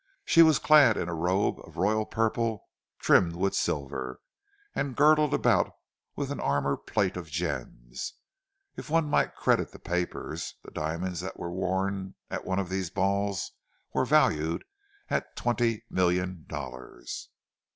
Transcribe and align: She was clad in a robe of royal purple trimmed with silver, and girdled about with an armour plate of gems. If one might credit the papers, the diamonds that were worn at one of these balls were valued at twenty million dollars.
She 0.25 0.41
was 0.41 0.57
clad 0.57 0.97
in 0.97 1.07
a 1.09 1.13
robe 1.13 1.59
of 1.59 1.77
royal 1.77 2.07
purple 2.07 2.67
trimmed 2.97 3.35
with 3.35 3.53
silver, 3.53 4.19
and 4.73 4.95
girdled 4.95 5.31
about 5.31 5.73
with 6.15 6.31
an 6.31 6.39
armour 6.39 6.75
plate 6.75 7.15
of 7.15 7.29
gems. 7.29 8.15
If 8.75 8.89
one 8.89 9.05
might 9.05 9.35
credit 9.35 9.71
the 9.71 9.77
papers, 9.77 10.55
the 10.63 10.71
diamonds 10.71 11.19
that 11.19 11.37
were 11.37 11.51
worn 11.51 12.15
at 12.31 12.45
one 12.45 12.57
of 12.57 12.69
these 12.69 12.89
balls 12.89 13.51
were 13.93 14.03
valued 14.03 14.65
at 15.09 15.35
twenty 15.35 15.83
million 15.87 16.45
dollars. 16.47 17.29